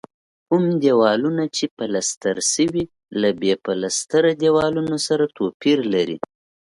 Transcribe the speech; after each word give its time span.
کوم 0.47 0.63
دېوالونه 0.83 1.43
چې 1.55 1.65
پلستر 1.77 2.37
شوي 2.53 2.83
له 3.21 3.29
بې 3.39 3.53
پلستره 3.65 4.31
دیوالونو 4.41 4.95
سره 5.07 5.25
توپیر 5.37 5.79
لري. 5.93 6.17